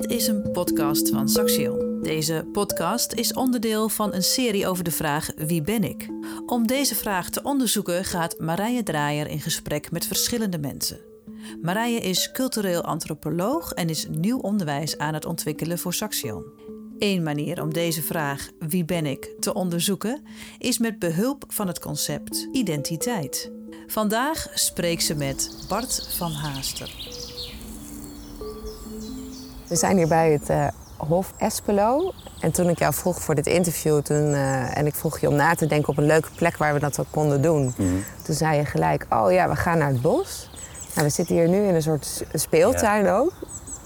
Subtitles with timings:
[0.00, 2.02] Dit is een podcast van Saxion.
[2.02, 6.08] Deze podcast is onderdeel van een serie over de vraag Wie ben ik?
[6.46, 11.00] Om deze vraag te onderzoeken gaat Marije Draaier in gesprek met verschillende mensen.
[11.62, 16.44] Marije is cultureel antropoloog en is nieuw onderwijs aan het ontwikkelen voor Saxion.
[16.98, 20.22] Eén manier om deze vraag Wie ben ik te onderzoeken
[20.58, 23.50] is met behulp van het concept identiteit.
[23.86, 27.19] Vandaag spreekt ze met Bart van Haaster.
[29.70, 30.66] We zijn hier bij het uh,
[30.96, 32.12] Hof Espelo.
[32.40, 35.34] En toen ik jou vroeg voor dit interview toen, uh, en ik vroeg je om
[35.34, 37.74] na te denken op een leuke plek waar we dat ook konden doen.
[37.76, 38.04] Mm.
[38.22, 40.50] Toen zei je gelijk, oh ja, we gaan naar het bos.
[40.94, 43.16] Nou, we zitten hier nu in een soort speeltuin ja.
[43.16, 43.32] ook,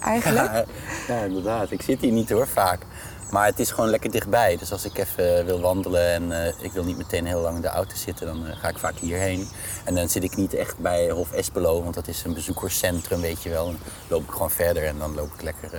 [0.00, 0.52] eigenlijk.
[0.52, 0.64] Ja,
[1.14, 1.70] ja, inderdaad.
[1.70, 2.86] Ik zit hier niet hoor, vaak.
[3.34, 4.56] Maar het is gewoon lekker dichtbij.
[4.56, 7.62] Dus als ik even wil wandelen en uh, ik wil niet meteen heel lang in
[7.62, 9.48] de auto zitten, dan uh, ga ik vaak hierheen.
[9.84, 13.42] En dan zit ik niet echt bij Hof Espelo, want dat is een bezoekerscentrum, weet
[13.42, 13.66] je wel.
[13.66, 15.70] Dan loop ik gewoon verder en dan loop ik lekker...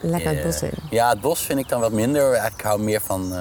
[0.00, 0.70] Lekker het bos in.
[0.90, 2.34] Ja, het bos vind ik dan wat minder.
[2.34, 3.40] Ik hou meer van uh,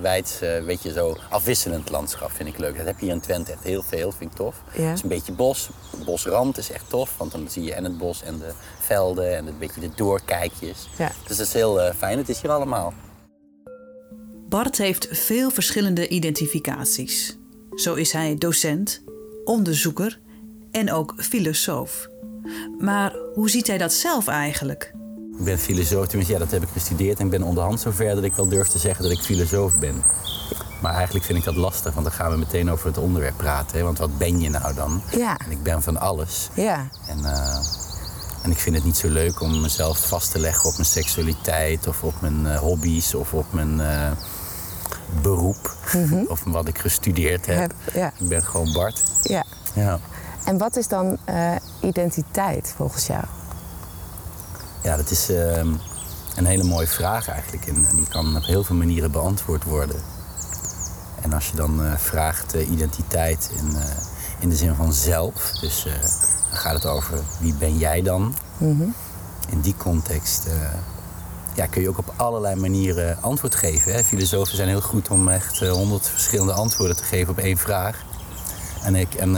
[0.00, 2.76] wijds, uh, weet je, zo afwisselend landschap vind ik leuk.
[2.76, 4.62] Dat heb je hier in Twente echt heel veel, vind ik tof.
[4.72, 4.82] Ja.
[4.82, 5.70] Het is een beetje bos.
[6.04, 9.46] Bosrand is echt tof, want dan zie je en het bos en de velden en
[9.46, 10.88] een beetje de doorkijkjes.
[10.98, 11.12] Ja.
[11.26, 12.18] Dus dat is heel uh, fijn.
[12.18, 12.92] Het is hier allemaal.
[14.48, 17.36] Bart heeft veel verschillende identificaties.
[17.74, 19.02] Zo is hij docent,
[19.44, 20.20] onderzoeker
[20.70, 22.08] en ook filosoof.
[22.78, 24.92] Maar hoe ziet hij dat zelf eigenlijk?
[25.42, 28.24] Ik ben filosoof, tenminste ja, dat heb ik gestudeerd en ik ben onderhand zover dat
[28.24, 30.02] ik wel durf te zeggen dat ik filosoof ben.
[30.80, 33.78] Maar eigenlijk vind ik dat lastig, want dan gaan we meteen over het onderwerp praten.
[33.78, 33.84] Hè?
[33.84, 35.02] Want wat ben je nou dan?
[35.16, 35.38] Ja.
[35.38, 36.48] En ik ben van alles.
[36.54, 36.88] Ja.
[37.06, 37.56] En, uh,
[38.42, 41.86] en ik vind het niet zo leuk om mezelf vast te leggen op mijn seksualiteit
[41.86, 44.10] of op mijn uh, hobby's of op mijn uh,
[45.22, 46.24] beroep mm -hmm.
[46.28, 47.58] of wat ik gestudeerd heb.
[47.58, 48.12] heb ja.
[48.18, 49.02] Ik ben gewoon Bart.
[49.22, 49.44] Ja.
[49.74, 49.98] ja.
[50.44, 51.18] En wat is dan
[51.80, 53.24] identiteit volgens jou?
[54.82, 55.56] Ja, dat is uh,
[56.36, 57.66] een hele mooie vraag eigenlijk.
[57.66, 60.02] En die kan op heel veel manieren beantwoord worden.
[61.20, 63.84] En als je dan uh, vraagt uh, identiteit in, uh,
[64.38, 65.82] in de zin van zelf, dus
[66.50, 68.34] dan gaat het over wie ben jij dan?
[68.58, 68.94] Mm -hmm.
[69.48, 70.48] In die context
[71.54, 73.92] ja, kun je ook op allerlei manieren antwoord geven.
[73.92, 74.04] Hè?
[74.04, 78.04] Filosofen zijn heel goed om echt honderd verschillende antwoorden te geven op één vraag.
[78.82, 79.36] En ik, en,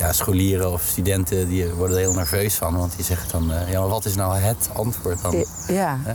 [0.00, 2.76] ja, scholieren of studenten die worden er heel nerveus van.
[2.76, 5.44] Want die zeggen dan, uh, ja, maar wat is nou het antwoord dan?
[5.68, 5.98] Ja.
[6.02, 6.14] Hè?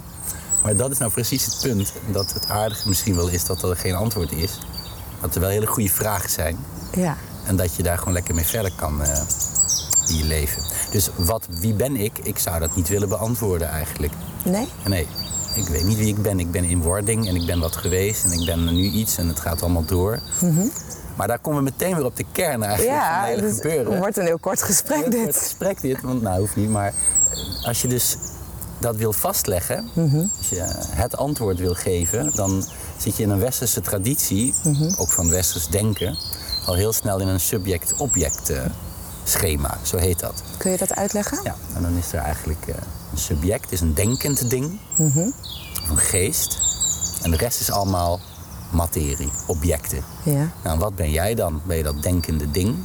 [0.64, 1.94] Maar dat is nou precies het punt.
[2.12, 4.60] Dat het aardige misschien wel is dat er geen antwoord is.
[5.22, 6.58] Dat er wel hele goede vragen zijn.
[6.96, 7.18] Ja.
[7.46, 9.08] En dat je daar gewoon lekker mee verder kan uh,
[10.08, 10.64] in je leven.
[10.92, 12.18] Dus wat, wie ben ik?
[12.18, 14.14] Ik zou dat niet willen beantwoorden eigenlijk.
[14.44, 14.68] Nee?
[14.86, 15.08] Nee.
[15.56, 16.40] Ik weet niet wie ik ben.
[16.40, 19.28] Ik ben in wording en ik ben wat geweest en ik ben nu iets en
[19.28, 20.20] het gaat allemaal door.
[20.40, 20.72] Mm -hmm.
[21.16, 23.56] Maar daar komen we meteen weer op de kern eigenlijk ja, van het hele dus
[23.56, 23.92] gebeuren.
[23.92, 25.24] Het wordt een heel kort gesprek heel dit.
[25.24, 26.70] Kort gesprek dit, want nou hoeft niet.
[26.70, 26.94] Maar
[27.64, 28.18] als je dus
[28.80, 30.32] dat wil vastleggen, mm -hmm.
[30.38, 32.66] als je het antwoord wil geven, dan
[32.98, 34.96] zit je in een westerse traditie, mm -hmm.
[34.98, 36.18] ook van westers denken,
[36.66, 38.62] al heel snel in een subject-object uh,
[39.24, 40.44] schema, zo heet dat.
[40.58, 41.40] Kun je dat uitleggen?
[41.44, 42.76] Ja, en dan is er eigenlijk uh,
[43.12, 45.34] een subject, is een denkend ding, -hmm.
[45.84, 46.58] of een geest.
[47.24, 48.20] En de rest is allemaal
[48.70, 50.04] materie, objecten.
[50.24, 50.50] Ja.
[50.64, 51.62] Nou, wat ben jij dan?
[51.66, 52.76] Ben je dat denkende ding?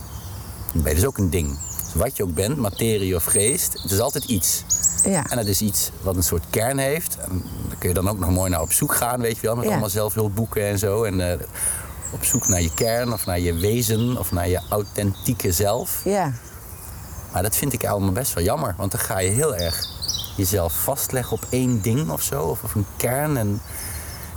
[0.72, 1.58] Dan ben je dus ook een ding.
[1.84, 4.64] Dus wat je ook bent, materie of geest, het is altijd iets.
[5.04, 5.26] Ja.
[5.30, 7.16] En dat is iets wat een soort kern heeft.
[7.16, 9.54] En daar kun je dan ook nog mooi naar op zoek gaan, weet je wel.
[9.56, 9.70] Met Ja.
[9.70, 11.04] allemaal zelfhulpboeken en zo.
[11.04, 11.32] En uh,
[12.12, 16.00] op zoek naar je kern of naar je wezen of naar je authentieke zelf.
[16.04, 16.32] Ja.
[17.32, 18.74] Maar dat vind ik allemaal best wel jammer.
[18.76, 19.86] Want dan ga je heel erg
[20.36, 22.42] jezelf vastleggen op één ding of zo.
[22.42, 23.36] Of, of een kern.
[23.36, 23.60] En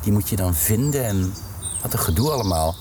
[0.03, 1.03] die moet je dan vinden.
[1.05, 1.33] En
[1.81, 2.75] wat een gedoe allemaal.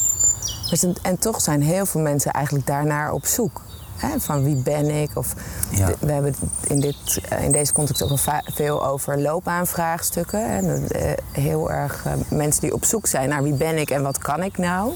[0.71, 3.61] Dus en, en toch zijn heel veel mensen eigenlijk daarnaar op zoek.
[3.97, 4.21] Hè?
[4.21, 5.11] Van wie ben ik?
[5.15, 5.35] Of
[5.71, 5.87] Ja.
[5.87, 8.19] de- we hebben in, dit, eh, in deze context ook
[8.55, 10.67] veel over loopbaanvraagstukken.
[10.81, 14.03] Dat, eh, heel erg eh, mensen die op zoek zijn naar wie ben ik en
[14.03, 14.93] wat kan ik nou.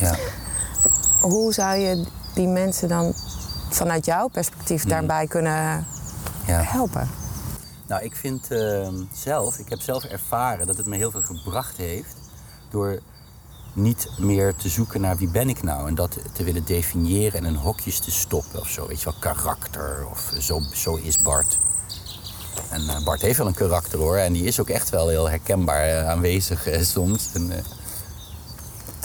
[0.00, 0.14] Ja.
[1.20, 3.14] Hoe zou je die mensen dan
[3.70, 5.86] vanuit jouw perspectief daarbij kunnen
[6.46, 6.60] Ja.
[6.62, 7.08] helpen?
[7.86, 11.76] Nou, ik vind eh, zelf, ik heb zelf ervaren dat het me heel veel gebracht
[11.76, 12.16] heeft
[12.70, 13.00] door
[13.72, 17.44] niet meer te zoeken naar wie ben ik nou en dat te willen definiëren en
[17.44, 18.86] in hokjes te stoppen of zo.
[18.86, 21.58] Weet je wel, karakter of zo, zo is Bart.
[22.70, 25.28] En eh, Bart heeft wel een karakter hoor en die is ook echt wel heel
[25.28, 27.28] herkenbaar eh, aanwezig eh, soms.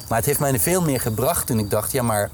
[0.07, 2.29] Maar het heeft mij veel meer gebracht toen ik dacht, ja maar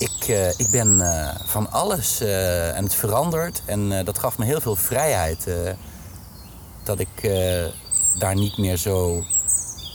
[0.00, 3.62] ik, eh, ik ben eh, van alles eh, en het verandert.
[3.64, 5.46] En dat gaf me heel veel vrijheid.
[6.82, 7.30] dat ik
[8.18, 9.24] daar niet meer zo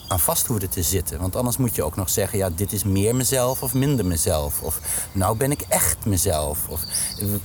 [0.07, 1.19] aan vast hoefde te zitten.
[1.19, 4.61] Want anders moet je ook nog zeggen, ja, dit is meer mezelf of minder mezelf.
[4.61, 4.79] Of
[5.11, 6.67] nou ben ik echt mezelf.
[6.67, 6.81] Of,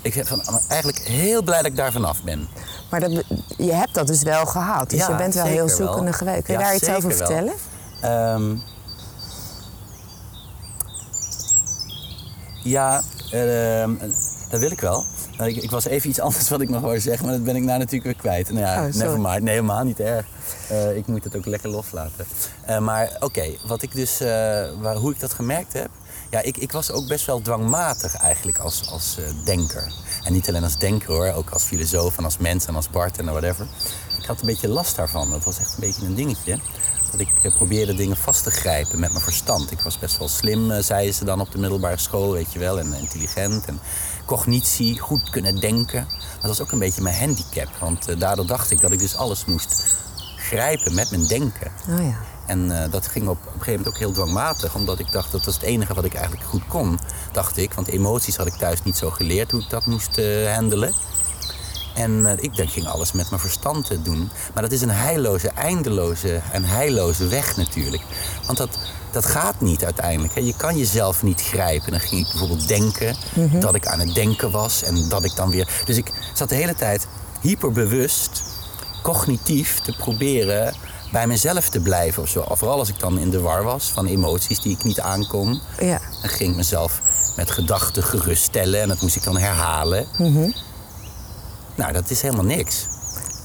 [0.02, 2.48] ik ben van, eigenlijk heel blij dat ik daar vanaf ben.
[2.90, 3.24] Maar dat,
[3.56, 4.90] je hebt dat dus wel gehad.
[4.90, 5.76] Dus Ja, je bent wel heel wel.
[5.76, 6.44] zoekende geweest.
[6.44, 7.54] Kun je Ja, daar iets over vertellen?
[8.00, 8.56] Ehm,
[12.70, 13.90] ja, ehm,
[14.50, 15.05] dat wil ik wel.
[15.38, 17.56] Maar Ik, ik was even iets anders wat ik nog wou zeggen, maar dat ben
[17.56, 18.50] ik nou natuurlijk weer kwijt.
[18.50, 19.43] Nou ja, Oh, never mind.
[19.43, 20.26] Nee, helemaal niet erg.
[20.69, 22.26] Eh, ik moet het ook lekker loslaten.
[22.67, 24.28] Eh, maar oké, wat ik dus, eh,
[24.81, 25.88] waar, hoe ik dat gemerkt heb.
[26.31, 29.93] Ja, ik, ik was ook best wel dwangmatig eigenlijk als, als eh, denker.
[30.25, 33.19] En niet alleen als denker hoor, ook als filosoof en als mens en als Bart
[33.19, 33.67] en whatever.
[34.20, 35.31] Ik had een beetje last daarvan.
[35.31, 36.58] Dat was echt een beetje een dingetje.
[37.11, 39.70] Dat ik eh, probeerde dingen vast te grijpen met mijn verstand.
[39.70, 42.58] Ik was best wel slim, eh, zeiden ze dan op de middelbare school, weet je
[42.58, 42.78] wel.
[42.78, 43.81] En intelligent en
[44.26, 46.06] cognitie, goed kunnen denken.
[46.40, 47.69] Dat was ook een beetje mijn handicap.
[47.78, 49.96] Want eh, daardoor dacht ik dat ik dus alles moest
[50.37, 51.72] grijpen met mijn denken.
[51.88, 52.19] Oh ja.
[52.46, 55.44] En dat ging op, op een gegeven moment ook heel dwangmatig, omdat ik dacht dat
[55.44, 56.99] was het enige wat ik eigenlijk goed kon,
[57.32, 57.72] dacht ik.
[57.72, 60.93] Want emoties had ik thuis niet zo geleerd hoe ik dat moest eh, handelen.
[61.94, 64.31] En eh, ik denk, ging alles met mijn verstand doen.
[64.54, 68.02] Maar dat is een heilloze, eindeloze en heilloze weg natuurlijk.
[68.46, 68.78] Want dat,
[69.10, 70.34] dat gaat niet uiteindelijk.
[70.34, 70.40] Hè.
[70.40, 71.90] Je kan jezelf niet grijpen.
[71.90, 73.16] Dan ging ik bijvoorbeeld denken
[73.60, 74.82] dat ik aan het denken was.
[74.82, 75.69] En dat ik dan weer...
[75.84, 77.06] Dus ik zat de hele tijd
[77.40, 78.43] hyperbewust,
[79.02, 80.75] cognitief te proberen
[81.12, 82.44] bij mezelf te blijven of zo.
[82.48, 85.60] Vooral als ik dan in de war was van emoties die ik niet aankon.
[85.81, 86.00] Ja.
[86.20, 87.00] Dan ging ik mezelf
[87.36, 90.06] met gedachten geruststellen en dat moest ik dan herhalen.
[91.81, 92.87] Nou, dat is helemaal niks.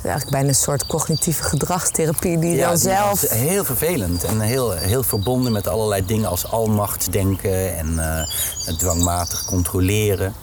[0.03, 3.21] Eigenlijk bijna een soort cognitieve gedragstherapie die je dan zelf...
[3.21, 9.45] was heel vervelend en heel, heel verbonden met allerlei dingen als almachtsdenken en eh, dwangmatig
[9.45, 10.33] controleren.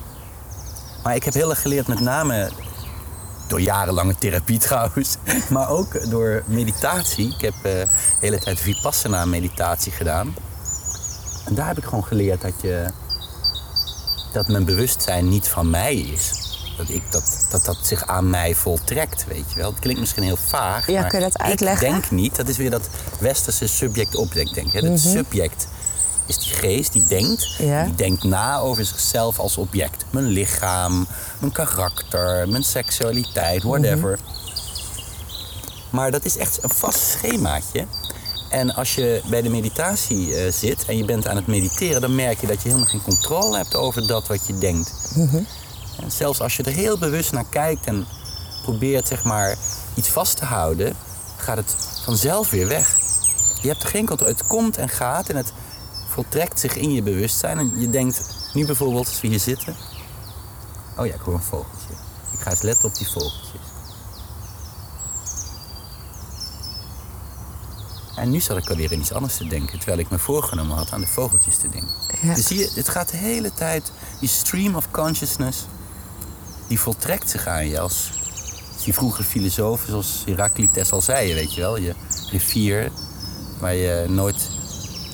[1.03, 2.50] Maar ik heb heel erg geleerd, met name
[3.49, 5.17] door jarenlange therapie trouwens,
[5.49, 7.35] maar ook door meditatie.
[7.35, 7.87] Ik heb eh, de
[8.21, 10.35] hele tijd vipassana meditatie gedaan.
[11.47, 12.87] En daar heb ik gewoon geleerd dat, je,
[14.33, 16.50] dat mijn bewustzijn niet van mij is.
[16.87, 19.70] Dat, ik, dat, dat dat zich aan mij voltrekt, weet je wel.
[19.70, 21.87] Het klinkt misschien heel vaag, Ja, maar kun je dat uitleggen?
[21.87, 22.37] ik denk niet.
[22.37, 22.88] Dat is weer dat
[23.19, 24.84] westerse subject-object denken.
[24.90, 25.67] Het subject
[26.26, 27.55] is die geest die denkt.
[27.58, 27.69] Mhm.
[27.69, 27.84] Ja.
[27.84, 30.05] Die denkt na over zichzelf als object.
[30.11, 31.06] Mijn lichaam,
[31.38, 34.19] mijn karakter, mijn seksualiteit, whatever.
[35.90, 37.87] Maar dat is echt een vast schemaatje.
[38.50, 42.14] En als je bij de meditatie eh, zit en je bent aan het mediteren, dan
[42.14, 44.93] merk je dat je helemaal geen controle hebt over dat wat je denkt.
[46.00, 48.06] En zelfs als je er heel bewust naar kijkt en
[48.62, 49.56] probeert zeg maar
[49.94, 50.97] iets vast te houden,
[51.37, 52.97] gaat het vanzelf weer weg.
[53.62, 54.33] Je hebt er geen controle.
[54.33, 55.53] Het komt en gaat en het
[56.09, 57.59] voltrekt zich in je bewustzijn.
[57.59, 59.77] En je denkt, nu bijvoorbeeld als we hier zitten.
[60.97, 61.94] Oh ja, ik hoor een vogeltje.
[62.33, 63.61] Ik ga eens letten op die vogeltjes.
[68.17, 70.93] En nu zat ik alweer in iets anders te denken, terwijl ik me voorgenomen had
[70.93, 71.94] aan de vogeltjes te denken.
[72.23, 72.35] Ja.
[72.35, 75.67] Dus zie je, het gaat de hele tijd, die stream of consciousness,
[76.72, 78.10] die voltrekt zich aan je als
[78.84, 81.76] die vroege filosofen zoals Heraclitus al zei, weet je wel.
[81.76, 81.94] Je
[82.30, 82.90] rivier
[83.60, 84.48] waar je nooit,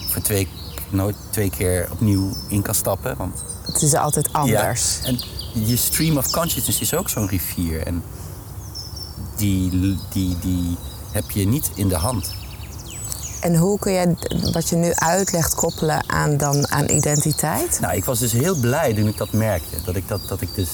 [0.09, 0.49] voor twee,
[0.91, 3.17] nooit twee keer opnieuw in kan stappen.
[3.17, 4.99] Want Het is altijd anders.
[5.03, 5.19] ja, en
[5.53, 7.87] je stream of consciousness is ook zo'n rivier.
[7.87, 8.03] En
[9.37, 9.71] die,
[10.11, 10.77] die, die
[11.13, 12.35] heb je niet in de hand.
[13.41, 14.15] En hoe kun je
[14.53, 17.79] wat je nu uitlegt koppelen aan, dan, aan identiteit?
[17.81, 19.83] Nou, ik was dus heel blij toen ik dat merkte.
[19.85, 20.69] Dat ik, dat, dat ik, dus,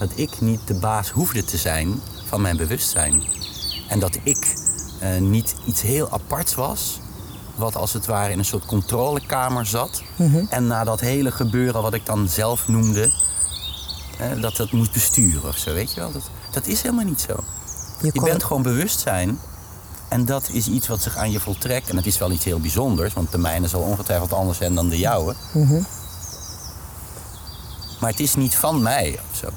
[0.00, 3.22] dat ik niet de baas hoefde te zijn van mijn bewustzijn.
[3.88, 4.54] En dat ik
[5.00, 7.00] eh, niet iets heel aparts was.
[7.54, 10.02] Wat als het ware in een soort controlekamer zat.
[10.48, 13.12] En na dat hele gebeuren wat ik dan zelf noemde.
[14.18, 16.12] eh, dat dat moest besturen of zo, weet je wel.
[16.12, 17.34] Dat, dat is helemaal niet zo.
[18.02, 19.38] Je bent gewoon bewustzijn.
[20.08, 21.88] En dat is iets wat zich aan je voltrekt.
[21.88, 24.88] En het is wel iets heel bijzonders, want de mijne zal ongetwijfeld anders zijn dan
[24.88, 25.34] de jouwe.
[28.00, 29.48] Maar het is niet van mij of zo.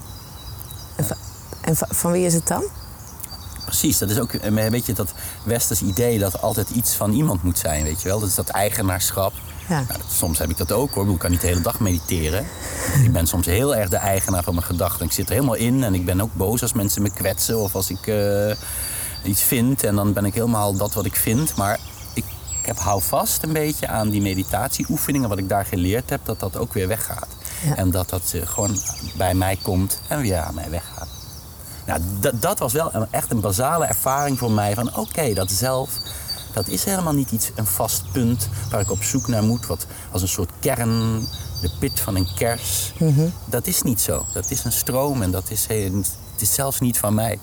[1.80, 2.63] En, van wie is het dan?
[3.65, 5.13] Precies, dat is ook een beetje dat
[5.44, 8.20] westers idee dat altijd iets van iemand moet zijn, weet je wel.
[8.20, 9.34] Dat is dat eigenaarschap.
[9.70, 9.75] Ja.
[9.75, 11.10] Nou, dat- soms heb ik dat ook hoor.
[11.10, 12.46] Ik kan niet de hele dag mediteren.
[13.03, 15.06] ik ben soms heel erg de eigenaar van mijn gedachten.
[15.06, 17.75] Ik zit er helemaal in en ik ben ook boos als mensen me kwetsen of
[17.75, 18.56] als ik eh,
[19.24, 19.84] iets vind.
[19.84, 21.56] En dan ben ik helemaal dat wat ik vind.
[21.56, 21.80] Maar
[22.13, 22.24] ik,
[22.60, 26.39] ik heb, hou vast een beetje aan die meditatieoefeningen, wat ik daar geleerd heb, dat
[26.39, 27.27] dat ook weer weggaat.
[27.65, 27.75] Ja.
[27.75, 28.77] En dat dat eh, gewoon
[29.18, 31.08] bij mij komt en weer aan mij weggaat.
[31.86, 35.52] Nou, dat, dat was wel een, echt een basale ervaring voor mij van oké, dat
[35.52, 35.90] zelf,
[36.54, 39.86] dat is helemaal niet iets, een vast punt waar ik op zoek naar moet, wat
[40.12, 41.20] als een soort kern,
[41.62, 42.94] de pit van een kers.
[43.46, 44.25] Dat is niet zo.
[44.34, 47.40] Dat is een stroom en dat is, het is zelfs niet van mij.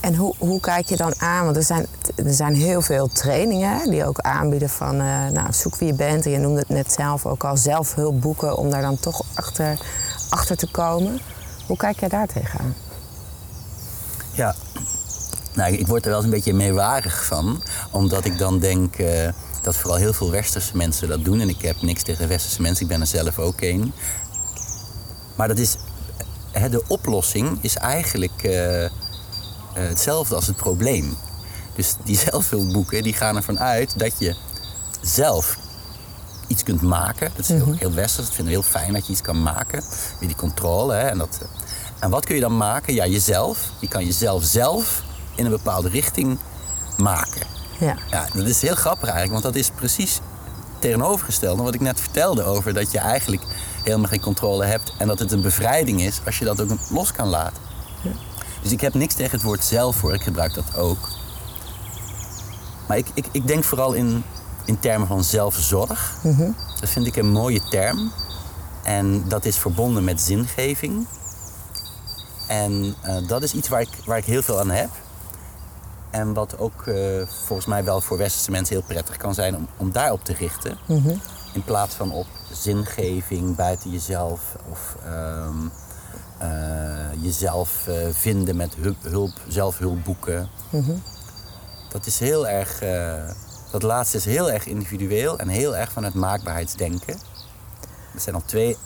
[0.00, 1.44] En hoe, hoe kijk je dan aan?
[1.44, 5.76] Want er zijn, er zijn heel veel trainingen die ook aanbieden van uh, nou, zoek
[5.76, 6.24] wie je bent.
[6.24, 9.78] En je noemde het net zelf ook al zelfhulpboeken om daar dan toch achter,
[10.28, 11.20] achter te komen.
[11.66, 12.74] Hoe kijk jij daar tegenaan?
[14.36, 14.54] Ja,
[15.54, 17.62] nou, ik word er wel eens een beetje meewarig van.
[17.90, 19.28] Omdat ik dan denk uh,
[19.62, 21.40] dat vooral heel veel westerse mensen dat doen.
[21.40, 23.92] En ik heb niks tegen westerse mensen, ik ben er zelf ook een.
[25.36, 25.76] Maar dat is,
[26.70, 28.86] de oplossing is eigenlijk uh,
[29.72, 31.16] hetzelfde als het probleem.
[31.74, 34.36] Dus die zelfhulpboeken die gaan ervan uit dat je
[35.00, 35.58] zelf
[36.46, 37.30] iets kunt maken.
[37.36, 37.76] Dat is heel, mhm.
[37.78, 38.26] heel westers.
[38.26, 39.82] Dat vinden we heel fijn dat je iets kan maken.
[40.18, 40.94] Weer die controle.
[40.94, 41.08] Hè?
[41.08, 41.38] En, dat,
[41.98, 42.94] en wat kun je dan maken?
[42.94, 43.70] Ja, jezelf.
[43.80, 45.02] Je kan jezelf zelf
[45.34, 46.38] in een bepaalde richting
[46.96, 47.46] maken.
[47.78, 47.96] Ja.
[48.10, 48.26] ja.
[48.34, 50.20] Dat is heel grappig eigenlijk, want dat is precies
[50.78, 53.42] tegenovergesteld aan wat ik net vertelde over dat je eigenlijk
[53.84, 57.12] helemaal geen controle hebt en dat het een bevrijding is als je dat ook los
[57.12, 57.62] kan laten.
[58.02, 58.10] Ja.
[58.62, 61.08] Dus ik heb niks tegen het woord zelf voor, ik gebruik dat ook.
[62.88, 64.24] Maar ik, ik, ik denk vooral in,
[64.64, 66.14] in termen van zelfzorg.
[66.22, 68.12] Mm Dat vind ik een mooie term.
[68.82, 71.06] En dat is verbonden met zingeving.
[72.46, 74.90] En uh, dat is iets waar ik, waar ik heel veel aan heb.
[76.10, 79.68] En wat ook uh, volgens mij wel voor westerse mensen heel prettig kan zijn om,
[79.76, 80.78] om daarop te richten.
[80.86, 81.20] Mm -hmm.
[81.52, 85.70] In plaats van op zingeving buiten jezelf of um,
[86.42, 90.48] uh, jezelf uh, vinden met hulp, hulp zelfhulpboeken.
[90.70, 91.02] Mm -hmm.
[91.88, 92.82] Dat is heel erg,
[93.70, 97.14] dat laatste is heel erg individueel en heel erg van het maakbaarheidsdenken.
[98.14, 98.76] Er zijn al twee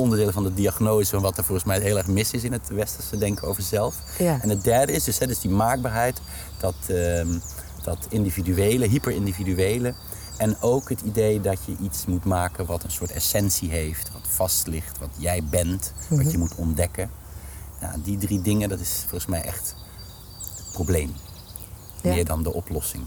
[0.00, 2.68] onderdelen van de diagnose van wat er volgens mij heel erg mis is in het
[2.68, 3.96] westerse denken over zelf.
[4.18, 4.38] Ja.
[4.42, 6.20] En het derde is dus, hè, dus die maakbaarheid,
[6.58, 7.22] dat, uh,
[7.82, 9.94] dat individuele, hyperindividuele.
[10.36, 14.28] En ook het idee dat je iets moet maken wat een soort essentie heeft, wat
[14.28, 16.38] vast ligt, wat jij bent, wat je mhm.
[16.38, 17.10] moet ontdekken.
[17.80, 19.74] Nou, die drie dingen, dat is volgens mij echt
[20.56, 21.12] het probleem.
[22.02, 22.14] Ja.
[22.14, 23.04] Meer dan de oplossing.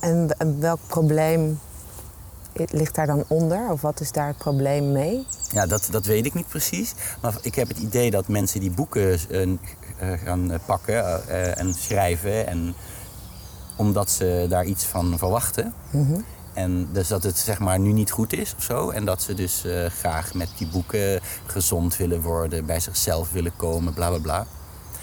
[0.00, 1.58] En, en welk probleem
[2.66, 3.70] ligt daar dan onder?
[3.70, 5.26] Of wat is daar het probleem mee?
[5.52, 6.94] Ja, dat, dat weet ik niet precies.
[7.20, 9.48] Maar ik heb het idee dat mensen die boeken uh,
[10.24, 12.46] gaan pakken uh, en schrijven...
[12.46, 12.74] En,
[13.78, 15.72] omdat ze daar iets van verwachten.
[15.90, 16.24] Mm
[16.54, 18.90] En dus dat het zeg maar nu niet goed is of zo.
[18.90, 23.94] En dat ze dus graag met die boeken gezond willen worden, bij zichzelf willen komen,
[23.94, 24.46] bla bla bla.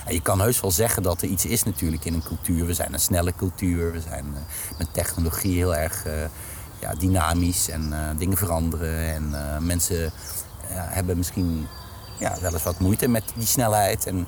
[0.06, 2.66] En je kan heus wel zeggen dat er iets is natuurlijk in een cultuur.
[2.66, 4.26] We zijn een snelle cultuur, we zijn
[4.78, 6.06] met technologie heel erg
[6.86, 9.14] ja, dynamisch en uh, dingen veranderen.
[9.14, 10.12] En uh, mensen
[10.70, 11.68] hebben misschien
[12.20, 14.06] ja, wel eens wat moeite met die snelheid.
[14.06, 14.28] En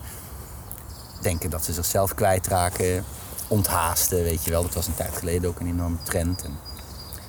[1.22, 3.04] denken dat ze zichzelf kwijtraken.
[3.48, 4.62] Onthaasten, weet je wel.
[4.62, 6.44] Dat was een tijd geleden ook een enorme trend.
[6.44, 6.58] En,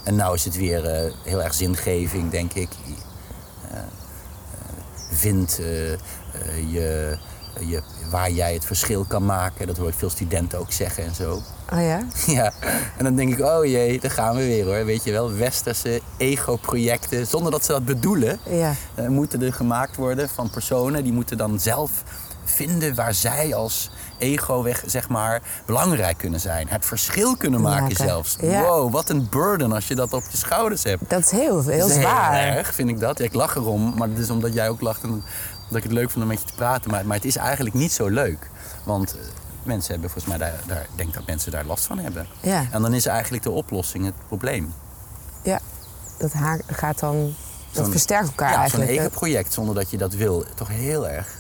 [0.05, 2.71] en nou is het weer uh, heel erg zingeving, denk ik.
[5.11, 5.57] vind
[6.71, 7.19] je
[7.61, 9.67] je, waar jij het verschil kan maken.
[9.67, 11.43] Dat hoor ik veel studenten ook zeggen en zo.
[11.73, 12.03] Oh ja?
[12.27, 12.53] Ja.
[12.97, 14.85] En dan denk ik, oh jee, daar gaan we weer hoor.
[14.85, 18.75] Weet je wel, westerse ego-projecten, zonder dat ze dat bedoelen, ja.
[18.99, 21.03] uh, moeten er gemaakt worden van personen.
[21.03, 21.91] Die moeten dan zelf
[22.45, 26.69] vinden waar zij als ego weg, zeg maar, belangrijk kunnen zijn.
[26.69, 28.37] Het verschil kunnen maken, zelfs.
[28.41, 31.11] Wow, wat een burden als je dat op je schouders hebt.
[31.11, 32.35] Dat is heel, heel zwaar.
[32.35, 33.19] Heel erg, vind ik dat.
[33.19, 35.25] Ja, ik lach erom, maar dat is omdat jij ook lacht en
[35.69, 36.91] dat ik het leuk vond om met je te praten.
[36.91, 38.51] Maar, maar het is eigenlijk niet zo leuk.
[38.85, 39.21] Want eh,
[39.63, 42.27] mensen hebben volgens mij daar, daar denk dat mensen daar last van hebben.
[42.41, 42.65] Ja.
[42.71, 44.75] En dan is eigenlijk de oplossing het probleem.
[45.43, 45.61] Ja,
[46.19, 46.33] dat
[46.67, 47.35] gaat dan.
[47.73, 48.89] Dat versterkt elkaar ja, eigenlijk.
[48.89, 51.37] Zo'n eigen project zonder dat je dat wil, toch heel erg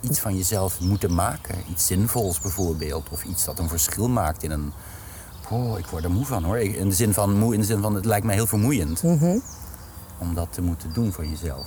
[0.00, 1.54] iets van jezelf moeten maken.
[1.70, 3.08] Iets zinvols bijvoorbeeld.
[3.10, 4.72] Of iets dat een verschil maakt in een.
[5.50, 6.58] Oh, ik word er moe van hoor.
[6.58, 9.02] In de zin van moe, in de zin van het lijkt mij heel vermoeiend.
[9.02, 9.42] Mm
[10.18, 11.66] Om dat te moeten doen voor jezelf.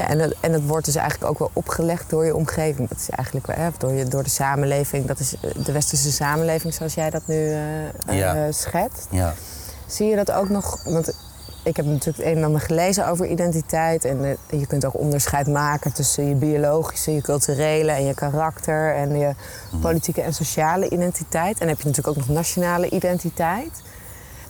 [0.00, 2.88] Ja, en, het, en het wordt dus eigenlijk ook wel opgelegd door je omgeving.
[2.88, 5.06] Dat is eigenlijk wel, hè, door, je, door de samenleving.
[5.06, 8.36] Dat is eh, de westerse samenleving zoals jij dat nu uh, ja.
[8.36, 9.06] uh, schetst.
[9.10, 9.34] Ja.
[9.86, 10.82] Zie je dat ook nog?
[10.84, 11.12] Want
[11.64, 14.04] ik heb natuurlijk het een en ander gelezen over identiteit.
[14.04, 18.94] En je kunt ook onderscheid maken tussen je biologische, je culturele en je karakter.
[18.94, 19.34] En je
[19.70, 19.80] mhm.
[19.80, 21.52] politieke en sociale identiteit.
[21.52, 23.82] En dan heb je natuurlijk ook nog nationale identiteit.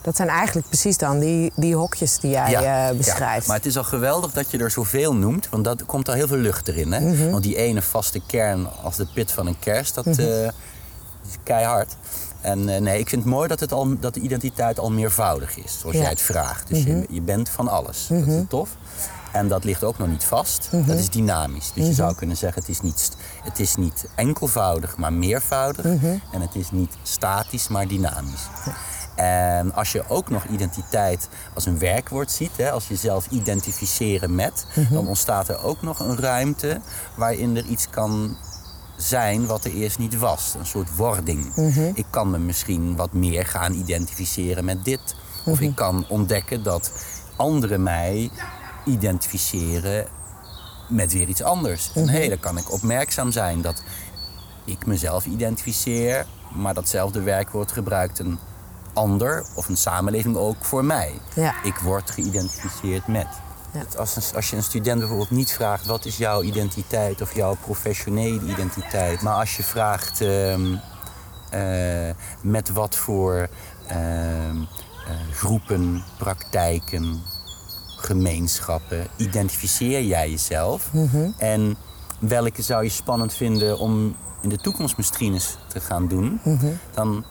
[0.02, 3.42] Dat zijn eigenlijk precies dan die, die hokjes die jij ja, uh, beschrijft.
[3.42, 6.14] Ja, maar het is al geweldig dat je er zoveel noemt, want dat komt al
[6.14, 6.92] heel veel lucht erin.
[6.92, 7.00] Hè?
[7.00, 7.30] Mhm.
[7.30, 11.36] Want die ene vaste kern als de pit van een kerst, dat mm uh, is
[11.42, 11.96] keihard.
[12.40, 15.56] En uh, nee, ik vind het mooi dat, het al, dat de identiteit al meervoudig
[15.56, 16.68] is, zoals jij het vraagt.
[16.68, 17.14] Dus je, mhm.
[17.14, 18.06] je, bent van alles.
[18.08, 18.46] Dat is mhm.
[18.46, 18.70] tof.
[19.32, 20.68] En dat ligt ook nog niet vast.
[20.86, 21.72] Dat is dynamisch.
[21.74, 23.10] Dus je zou kunnen zeggen, het is niet,
[23.42, 25.84] het is niet enkelvoudig, maar meervoudig.
[26.32, 28.46] En het is niet statisch, maar dynamisch.
[29.16, 34.34] En als je ook nog identiteit als een werkwoord ziet, hè, als je jezelf identificeren
[34.34, 34.94] met, mhm.
[34.94, 36.80] dan ontstaat er ook nog een ruimte
[37.16, 38.36] waarin er iets kan
[38.96, 40.54] zijn wat er eerst niet was.
[40.58, 41.56] Een soort wording.
[41.94, 45.14] Ik kan me misschien wat meer gaan identificeren met dit.
[45.44, 46.92] Of ik kan ontdekken dat
[47.36, 48.30] anderen mij
[48.84, 50.06] identificeren
[50.88, 51.92] met weer iets anders.
[51.94, 53.82] En hé, dan kan ik opmerkzaam zijn dat
[54.64, 58.38] ik mezelf identificeer, maar datzelfde werkwoord gebruikt een
[58.92, 61.12] ander of een samenleving ook voor mij.
[61.34, 61.54] Ja.
[61.62, 63.26] Ik word geïdentificeerd met.
[63.72, 63.82] Ja.
[63.98, 67.56] Als, een- als je een student bijvoorbeeld niet vraagt wat is jouw identiteit of jouw
[67.64, 70.74] professionele identiteit, maar als je vraagt ehm,
[71.50, 73.48] eh, met wat voor
[73.86, 77.22] ehm, eh, groepen, praktijken,
[77.96, 80.90] gemeenschappen identificeer jij jezelf
[81.38, 81.76] en
[82.18, 86.40] welke zou je spannend vinden om in de toekomst misschien eens te gaan doen,
[86.94, 87.24] dan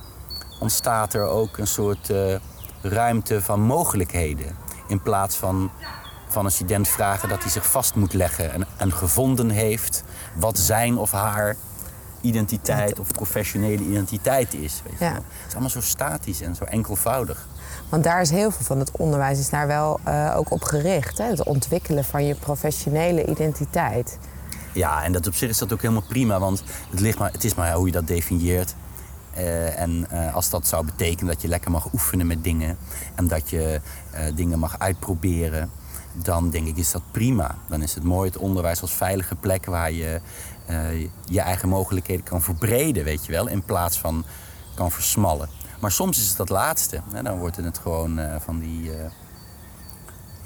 [0.59, 2.35] ontstaat er ook een soort eh,
[2.81, 4.55] ruimte van mogelijkheden.
[4.87, 5.71] In plaats van
[6.27, 10.03] van een student vragen dat hij zich vast moet leggen en, en gevonden heeft
[10.35, 11.55] wat zijn of haar
[12.21, 14.81] identiteit of professionele identiteit is.
[14.83, 15.11] Weet je Ja.
[15.11, 15.21] wel.
[15.21, 17.47] Het is allemaal zo statisch en zo enkelvoudig.
[17.89, 21.17] Want daar is heel veel van het onderwijs is daar wel eh, ook op gericht.
[21.17, 21.23] Hè?
[21.25, 24.17] Het ontwikkelen van je professionele identiteit.
[24.73, 27.43] Ja, en dat op zich is dat ook helemaal prima, want het, ligt maar, het
[27.43, 28.75] is maar hoe je dat definieert.
[29.33, 32.77] Eh, en eh, als dat zou betekenen dat je lekker mag oefenen met dingen
[33.15, 33.81] en dat je
[34.11, 35.71] eh, dingen mag uitproberen,
[36.13, 37.55] dan denk ik is dat prima.
[37.67, 40.21] Dan is het mooi het onderwijs als veilige plek waar je
[41.25, 44.25] je eigen mogelijkheden kan verbreden, weet je wel, in plaats van
[44.75, 45.49] kan versmallen.
[45.79, 47.01] Maar soms is het dat laatste.
[47.11, 47.23] Hè?
[47.23, 48.91] Dan wordt het gewoon van die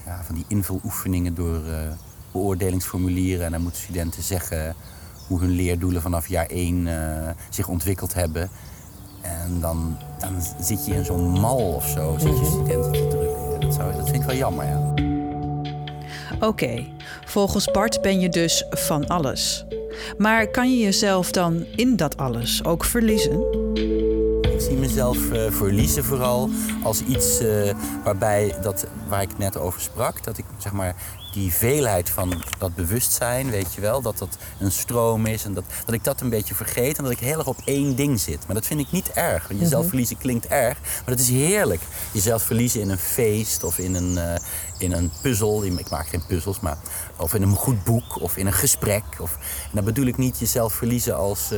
[0.06, 1.62] ja, van die invuloefeningen door
[2.32, 3.46] beoordelingsformulieren.
[3.46, 4.75] En dan moeten studenten zeggen
[5.28, 8.50] hoe hun leerdoelen vanaf jaar 1 zich ontwikkeld hebben.
[9.24, 13.60] En dan, dan zit je in zo'n mal of zo, zit je studenten te drukken.
[13.60, 14.94] Dat, zou, dat vind ik wel jammer, ja.
[16.39, 16.86] Oké,
[17.25, 19.65] volgens Bart ben je dus van alles.
[20.18, 23.46] Maar kan je jezelf dan in dat alles ook verliezen?
[24.94, 26.50] Mezelf eh, verliezen vooral
[26.84, 30.96] als iets eh, waarbij dat waar ik net over sprak, dat ik zeg maar
[31.32, 35.64] die veelheid van dat bewustzijn, weet je wel, dat dat een stroom is en dat,
[35.86, 38.46] dat ik dat een beetje vergeet en dat ik heel erg op één ding zit.
[38.46, 39.48] Maar dat vind ik niet erg.
[39.48, 41.82] Want jezelf verliezen klinkt erg, maar dat is heerlijk.
[42.12, 44.39] Jezelf verliezen in een feest of in een, eh,
[44.78, 45.63] in een puzzel.
[45.63, 46.78] Ik maak geen puzzels, maar
[47.17, 49.04] of in een goed boek of in een gesprek.
[49.20, 51.52] Of, en dan bedoel ik niet jezelf verliezen als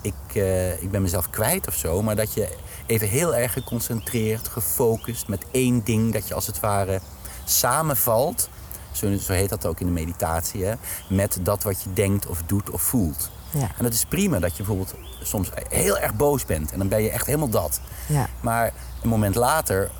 [0.00, 2.48] ik, eh, ik ben mezelf kwijt of zo, maar dat je
[2.86, 7.00] even heel erg geconcentreerd, gefocust met één ding, dat je als het ware
[7.44, 8.48] samenvalt,
[8.92, 10.74] zo, zo heet dat ook in de meditatie, hè,
[11.08, 13.30] met dat wat je denkt of doet of voelt.
[13.50, 13.70] Ja.
[13.76, 17.02] En dat is prima dat je bijvoorbeeld soms heel erg boos bent en dan ben
[17.02, 17.80] je echt helemaal dat.
[18.06, 18.28] Ja.
[18.40, 19.90] Maar een moment later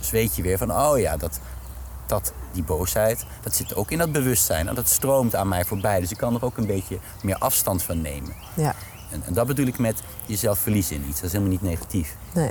[0.00, 1.40] s- weet je weer van, oh ja, dat,
[2.06, 4.68] dat, die boosheid, dat zit ook in dat bewustzijn.
[4.68, 6.00] En dat stroomt aan mij voorbij.
[6.00, 8.34] Dus ik kan er ook een beetje meer afstand van nemen.
[8.54, 8.74] Ja.
[9.10, 11.14] En, en dat bedoel ik met jezelf verliezen in iets.
[11.16, 12.16] Dat is helemaal niet negatief.
[12.32, 12.50] Nee.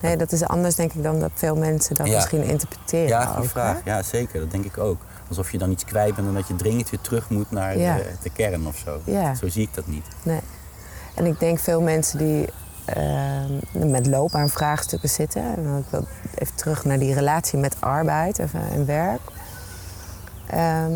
[0.00, 2.14] nee, dat is anders denk ik dan dat veel mensen dat Ja.
[2.14, 3.08] misschien interpreteren.
[3.08, 3.48] Ja, goede hè?
[3.48, 3.80] vraag.
[3.84, 4.40] Ja, zeker.
[4.40, 5.00] Dat denk ik ook.
[5.28, 7.96] Alsof je dan iets kwijt bent en dat je dringend weer terug moet naar Ja.
[7.96, 9.00] de, de kern of zo.
[9.04, 9.34] Ja.
[9.34, 10.06] Zo zie ik dat niet.
[10.22, 10.40] Nee.
[11.14, 12.48] En ik denk veel mensen die
[12.84, 15.42] ehm, met loopbaanvraagstukken zitten.
[15.56, 19.20] En wil ik even terug naar die relatie met arbeid en, en werk.
[20.46, 20.92] Ehm,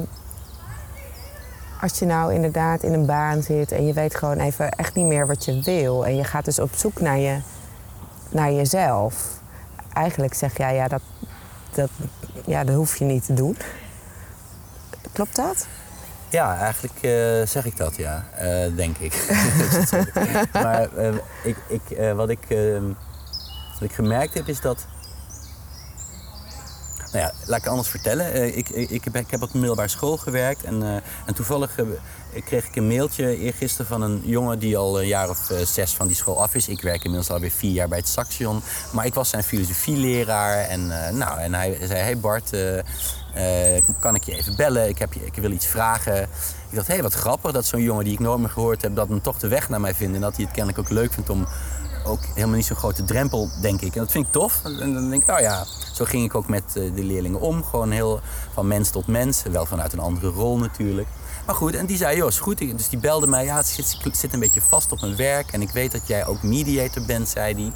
[1.81, 5.07] als je nou inderdaad in een baan zit en je weet gewoon even echt niet
[5.07, 6.07] meer wat je wil.
[6.07, 7.41] En je gaat dus op zoek naar, je,
[8.31, 9.41] naar jezelf.
[9.93, 11.03] Eigenlijk zeg jij, ja dat,
[11.71, 11.91] dat,
[12.45, 13.57] ja, dat hoef je niet te doen.
[15.13, 15.67] Klopt dat?
[16.29, 18.25] Ja, eigenlijk eh, zeg ik dat, ja.
[18.35, 19.27] Eh, denk ik.
[20.53, 22.81] maar eh, ik, ik, wat, ik, eh,
[23.73, 24.87] wat ik gemerkt heb is dat...
[27.13, 28.33] Nou ja, laat ik anders vertellen.
[28.33, 30.65] Eh, ik, ik, heb, ik heb op een middelbare school gewerkt.
[30.65, 30.95] En, eh,
[31.27, 31.87] en toevallig eh,
[32.45, 36.07] kreeg ik een mailtje eergisteren van een jongen die al een jaar of zes van
[36.07, 36.69] die school af is.
[36.69, 38.63] Ik werk inmiddels alweer vier jaar bij het Saxion.
[38.93, 40.59] Maar ik was zijn filosofieleraar.
[40.59, 40.87] En,
[41.19, 42.51] nou, en hij zei, hey Bart,
[44.01, 44.89] kan ik je even bellen?
[44.89, 46.23] Ik, heb je, ik wil iets vragen.
[46.69, 48.97] Ik dacht, hé, hey, wat grappig dat zo'n jongen die ik nooit meer gehoord heb...
[48.97, 50.15] dat hem toch de weg naar mij vindt.
[50.15, 51.47] En dat hij het kennelijk ook leuk vindt om
[52.07, 53.95] ook helemaal niet zo'n grote drempel, denk ik.
[53.95, 54.61] En dat vind ik tof.
[54.65, 57.65] En dan denk ik, oh ja, zo ging ik ook met eh, de leerlingen om.
[57.65, 58.21] Gewoon heel
[58.53, 59.43] van mens tot mens.
[59.43, 61.09] Wel vanuit een andere rol natuurlijk.
[61.47, 62.59] Maar goed, en die zei, joh, is goed.
[62.59, 65.53] Dus die belde mij, ja, het zit, zit een beetje vast op mijn werk.
[65.53, 67.73] En ik weet dat jij ook mediator bent, zei hij.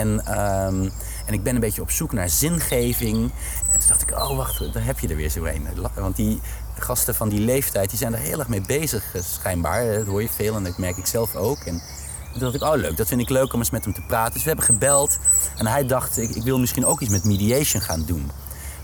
[0.00, 0.88] En, ehm,
[1.26, 3.32] en ik ben een beetje op zoek naar zingeving.
[3.72, 5.66] En toen dacht ik, oh wacht, daar heb je er weer zo een.
[5.94, 6.40] Want die
[6.78, 9.94] gasten van die leeftijd, die zijn er heel erg mee bezig eh, schijnbaar.
[9.94, 11.58] Dat hoor je veel en dat merk ik zelf ook.
[11.58, 11.82] En
[12.32, 14.32] toen dacht ik, oh leuk, dat vind ik leuk om eens met hem te praten.
[14.32, 15.18] Dus we hebben gebeld.
[15.56, 18.30] En hij dacht, ik, ik wil misschien ook iets met mediation gaan doen.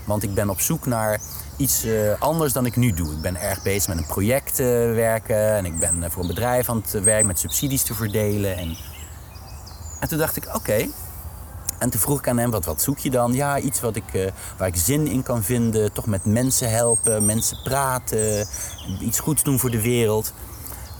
[0.05, 1.21] Want ik ben op zoek naar
[1.57, 3.11] iets eh, anders dan ik nu doe.
[3.11, 5.55] Ik ben erg bezig met een project eh, werken.
[5.55, 8.57] En ik ben eh, voor een bedrijf aan het werk met subsidies te verdelen.
[8.57, 8.77] En,
[9.99, 10.87] en toen dacht ik, oké.
[11.79, 13.33] En toen vroeg ik aan hem, wat, wat zoek je dan?
[13.33, 15.93] Ja, iets wat ik, waar ik zin in kan vinden.
[15.93, 18.47] Toch met mensen helpen, mensen praten.
[18.99, 20.33] Iets goeds doen voor de wereld.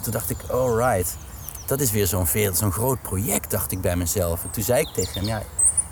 [0.02, 1.18] Toen dacht ik, alright.
[1.66, 4.44] Dat is weer zo'n zo'n groot project, dacht ik bij mezelf.
[4.44, 5.42] En toen zei ik tegen hem, ja,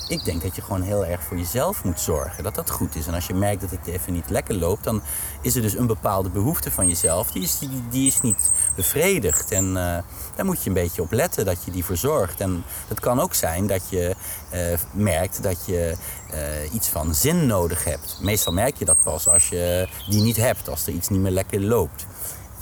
[0.07, 2.43] ik denk dat je gewoon heel erg voor jezelf moet zorgen.
[2.43, 3.07] Dat dat goed is.
[3.07, 5.01] En als je merkt dat het even niet lekker loopt, dan
[5.41, 7.31] is er dus een bepaalde behoefte van jezelf.
[7.31, 9.51] Die is, die, die is niet bevredigd.
[9.51, 10.03] En eh,
[10.36, 12.39] daar moet je een beetje op letten dat je die verzorgt.
[12.39, 14.15] En het kan ook zijn dat je
[14.49, 15.95] eh, merkt dat je
[16.31, 18.17] eh, iets van zin nodig hebt.
[18.21, 21.31] Meestal merk je dat pas als je die niet hebt, als er iets niet meer
[21.31, 22.05] lekker loopt.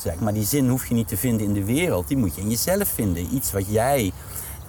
[0.02, 2.08] Zeg, maar die zin hoef je niet te vinden in de wereld.
[2.08, 3.36] Die moet je in jezelf vinden.
[3.36, 4.12] Iets wat jij,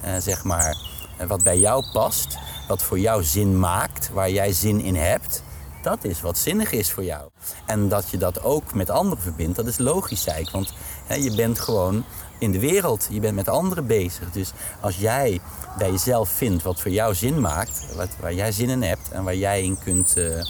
[0.01, 0.77] eh, zeg maar,
[1.17, 2.37] eh, wat bij jou past.
[2.67, 4.09] Wat voor jou zin maakt.
[4.13, 5.43] Waar jij zin in hebt.
[5.81, 7.29] Dat is wat zinnig is voor jou.
[7.65, 10.49] En dat je dat ook met anderen verbindt, dat is logisch, zei ik.
[10.49, 10.73] Want
[11.05, 12.03] hè, je bent gewoon
[12.39, 13.07] in de wereld.
[13.09, 14.31] Je bent met anderen bezig.
[14.31, 15.39] Dus als jij
[15.77, 17.95] bij jezelf vindt wat voor jou zin maakt.
[17.95, 19.09] Wat, waar jij zin in hebt.
[19.11, 20.43] En waar jij in kunt, eh,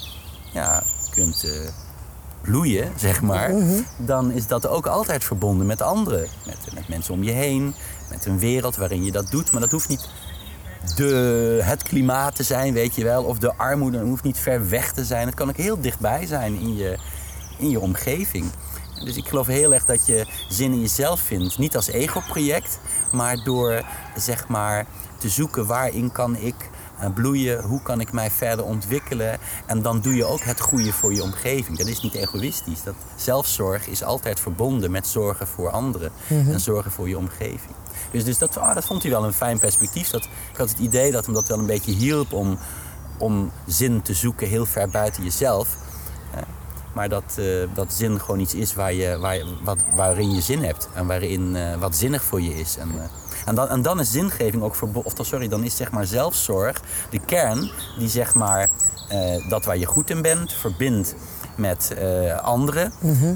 [0.53, 1.82] ja, kunt eh,
[2.43, 3.51] bloeien, zeg maar,
[3.97, 6.27] dan is dat ook altijd verbonden met anderen.
[6.45, 7.73] Met, met mensen om je heen,
[8.09, 9.51] met een wereld waarin je dat doet.
[9.51, 10.09] Maar dat hoeft niet
[10.95, 13.97] de, het klimaat te zijn, weet je wel, of de armoede.
[13.97, 15.25] Het hoeft niet ver weg te zijn.
[15.25, 16.97] Het kan ook heel dichtbij zijn in je,
[17.57, 18.45] in je omgeving.
[19.03, 21.57] Dus ik geloof heel erg dat je zin in jezelf vindt.
[21.57, 22.79] Niet als ego-project,
[23.11, 23.83] maar door
[24.15, 24.85] zeg maar
[25.17, 26.55] te zoeken waarin kan ik
[27.13, 29.37] bloeien, hoe kan ik mij verder ontwikkelen.
[29.65, 31.77] En dan doe je ook het goede voor je omgeving.
[31.77, 32.83] Dat is niet egoïstisch.
[32.83, 37.75] Dat zelfzorg is altijd verbonden met zorgen voor anderen en zorgen voor je omgeving.
[38.11, 40.09] Dus, dus dat, ah, dat vond hij wel een fijn perspectief.
[40.09, 42.57] Dat, ik had het idee dat hem dat wel een beetje hielp om,
[43.17, 45.77] om zin te zoeken heel ver buiten jezelf.
[46.35, 46.41] Eh,
[46.93, 50.41] maar dat, eh, dat zin gewoon iets is waar je, waar, je- wat, waarin je
[50.41, 50.89] zin hebt.
[50.93, 52.77] En waarin eh, wat zinnig voor je is.
[52.77, 53.05] En, eh,
[53.45, 56.81] en, dan, en dan is zingeving ook verbo- of sorry, dan is zeg maar zelfzorg
[57.09, 58.69] de kern die zeg maar
[59.09, 61.15] eh, dat waar je goed in bent verbindt
[61.57, 62.93] met eh, anderen,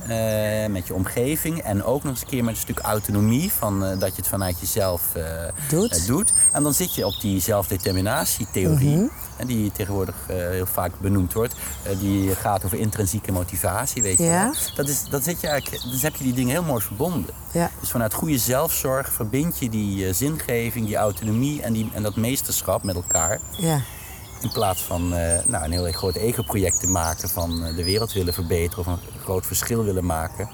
[0.08, 3.86] eh, met je omgeving en ook nog eens een keer met een stuk autonomie van
[3.86, 5.02] eh, dat je het vanuit jezelf
[5.70, 6.08] Doet.
[6.08, 6.34] doet.
[6.52, 11.56] En dan zit je op die zelfdeterminatietheorie, hè, die tegenwoordig heel vaak benoemd wordt,
[12.00, 14.44] die gaat over intrinsieke motivatie, weet je Ja.
[14.44, 14.54] wel.
[14.76, 17.34] Dat is, dat zit je eigenlijk, dus heb je die dingen heel mooi verbonden.
[17.52, 17.70] Ja.
[17.80, 22.84] Dus vanuit goede zelfzorg verbind je die zingeving, die autonomie en, die, en dat meesterschap
[22.84, 23.40] met elkaar.
[23.52, 23.82] Ja.
[24.42, 27.84] In plaats van eh, nou, een heel erg groot ego-project te maken van eh, de
[27.84, 30.50] wereld willen verbeteren of een groot verschil willen maken.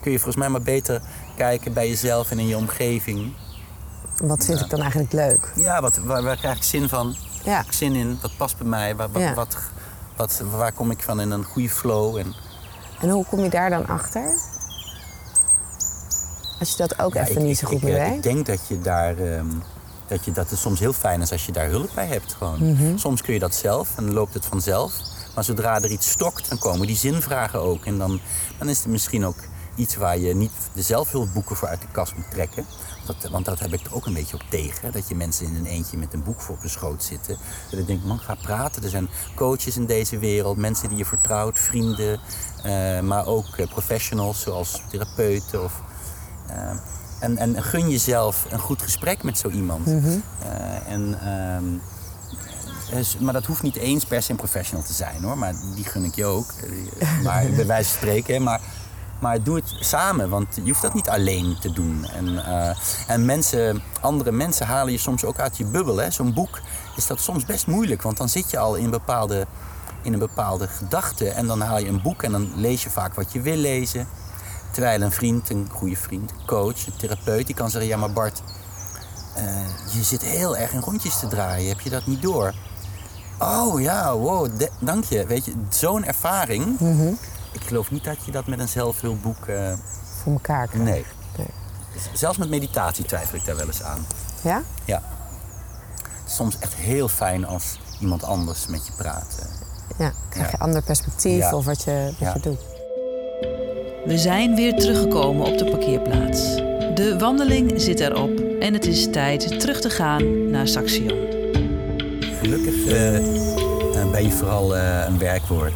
[0.00, 1.02] Kun je volgens mij maar beter
[1.36, 3.32] kijken bij jezelf en in je omgeving.
[4.22, 5.52] Wat vind ik dan eigenlijk leuk?
[5.56, 7.16] Ja, wat, waar, waar krijg ik zin van?
[7.44, 7.60] Ja.
[7.60, 8.18] Ik zin in?
[8.22, 8.96] Wat past bij mij?
[8.96, 9.34] Waar, wat, Ja.
[9.34, 9.56] wat,
[10.16, 12.16] wat, waar kom ik van in een goede flow?
[12.16, 12.34] En,
[13.00, 14.38] En hoe kom je daar dan achter?
[16.58, 18.16] Als je dat ook Ja, even ik- niet zo goed ik, meer eh, weet.
[18.16, 19.16] Ik denk dat je daar.
[19.18, 19.46] ehm,
[20.12, 22.34] dat, je, dat het soms heel fijn is als je daar hulp bij hebt.
[22.34, 22.72] Gewoon.
[22.72, 22.96] Mhm.
[22.96, 24.92] Soms kun je dat zelf en dan loopt het vanzelf.
[25.34, 27.84] Maar zodra er iets stokt, dan komen die zinvragen ook.
[27.84, 28.20] En dan,
[28.58, 29.36] dan is het misschien ook
[29.74, 32.66] iets waar je niet de zelfhulpboeken voor uit de kast moet trekken.
[33.06, 34.92] Dat, want dat heb ik er ook een beetje op tegen.
[34.92, 37.36] Dat je mensen in een eentje met een boek voor op schoot zitten.
[37.70, 38.82] Dat ik denk, man, ga praten.
[38.82, 42.20] Er zijn coaches in deze wereld, mensen die je vertrouwt, vrienden.
[42.62, 45.72] eh, maar ook eh, professionals zoals therapeuten of
[46.48, 46.70] eh,
[47.22, 49.86] en, en gun jezelf een goed gesprek met zo iemand.
[49.86, 50.08] Mhm.
[50.42, 51.64] Eh, en, ehm,
[52.96, 55.38] dus- maar dat hoeft niet eens per se een professional te zijn hoor.
[55.38, 56.50] Maar die gun ik je ook.
[56.98, 58.42] Eh, Maar bij wijze van spreken.
[58.42, 58.60] Maar,
[59.20, 62.06] maar doe het samen, want je hoeft dat niet alleen te doen.
[62.14, 66.10] En, eh, en mensen, andere mensen halen je soms ook uit je bubbel.
[66.12, 66.60] Zo'n boek
[66.96, 68.02] is dat soms best moeilijk.
[68.02, 69.46] Want dan zit je al in bepaalde,
[70.02, 71.28] in een bepaalde gedachte.
[71.28, 74.06] En dan haal je een boek en dan lees je vaak wat je wil lezen.
[74.72, 78.12] Terwijl een vriend, een goede vriend, een coach, een therapeut, die kan zeggen: Ja, maar
[78.12, 78.42] Bart,
[79.36, 79.44] eh,
[79.94, 81.68] je zit heel erg in rondjes te draaien.
[81.68, 82.54] Heb je dat niet door?
[83.38, 85.26] Oh ja, wow, de- dank je.
[85.26, 86.80] Weet je, zo'n ervaring.
[87.52, 89.46] Ik geloof niet dat je dat met een zelfhulpboek.
[89.46, 89.72] eh
[90.22, 90.84] Voor elkaar krijgt.
[90.90, 91.04] nee.
[91.36, 91.46] Nee.
[92.12, 94.06] Zelfs met meditatie twijfel ik daar wel eens aan.
[94.42, 94.62] Ja?
[94.84, 95.02] Ja.
[96.26, 99.36] Soms echt heel fijn als iemand anders met je praat.
[99.40, 99.46] eh.
[99.98, 100.12] Ja.
[100.28, 100.64] Krijg je Ja.
[100.64, 101.54] ander perspectief Ja.
[101.54, 102.32] of wat je, wat Ja.
[102.34, 102.60] je doet.
[104.04, 106.40] We zijn weer teruggekomen op de parkeerplaats.
[106.94, 111.18] De wandeling zit erop en het is tijd terug te gaan naar Saxion.
[112.40, 115.72] Gelukkig eh, eh, ben je vooral eh, een werkwoord.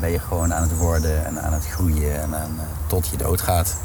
[0.00, 3.16] Ben je gewoon aan het worden en aan het groeien en aan, eh, tot je
[3.16, 3.76] doodgaat.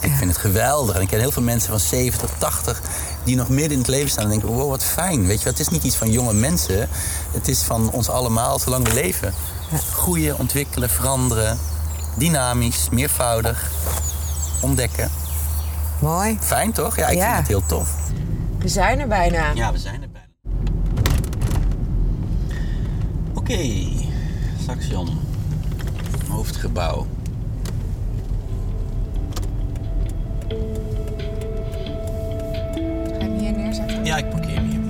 [0.00, 0.96] Ik vind het geweldig.
[0.96, 2.82] En ik ken heel veel mensen van 70, 80
[3.24, 5.26] die nog midden in het leven staan en denken: wow, wat fijn.
[5.26, 6.88] Weet je, wel, het is niet iets van jonge mensen.
[7.32, 9.34] Het is van ons allemaal zolang we leven.
[9.92, 11.58] Groeien, ontwikkelen, veranderen.
[12.18, 13.70] Dynamisch, meervoudig.
[14.62, 15.10] Ontdekken.
[16.00, 16.36] Mooi.
[16.40, 16.96] Fijn toch?
[16.96, 17.24] Ja, ik Ja.
[17.26, 17.96] vind het heel tof.
[18.58, 19.50] We zijn er bijna.
[19.54, 20.26] Ja, we zijn er bijna.
[23.34, 23.58] Oké,
[24.66, 25.08] Saxion.
[26.28, 27.06] Hoofdgebouw.
[33.08, 34.04] Ga je hem hier neerzetten?
[34.04, 34.80] Ja, ik parkeer hem hier.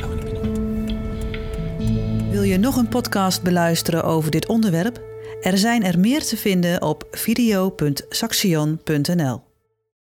[0.00, 2.30] Gaan we naar binnen.
[2.30, 5.00] Wil je nog een podcast beluisteren over dit onderwerp?
[5.40, 9.49] Er zijn er meer te vinden op video.saxion.nl.